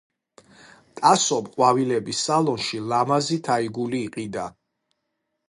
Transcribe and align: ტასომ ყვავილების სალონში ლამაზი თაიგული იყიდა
ტასომ 1.01 1.51
ყვავილების 1.57 2.23
სალონში 2.29 2.81
ლამაზი 2.93 3.39
თაიგული 3.51 4.03
იყიდა 4.09 4.49